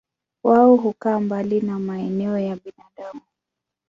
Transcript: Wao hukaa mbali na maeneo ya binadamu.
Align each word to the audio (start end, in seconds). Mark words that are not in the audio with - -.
Wao 0.43 0.75
hukaa 0.75 1.19
mbali 1.19 1.61
na 1.61 1.79
maeneo 1.79 2.39
ya 2.39 2.55
binadamu. 2.55 3.21